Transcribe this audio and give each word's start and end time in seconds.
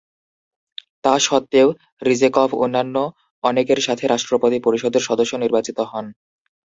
তা 1.03 1.13
সত্ত্বেও, 1.19 1.67
রিজেকভ 2.01 2.49
অন্যান্য 2.63 2.95
অনেকের 3.43 3.79
সাথে 3.81 4.03
রাষ্ট্রপতি 4.07 4.57
পরিষদের 4.65 5.03
সদস্য 5.09 5.33
নির্বাচিত 5.37 5.77
হন। 5.91 6.05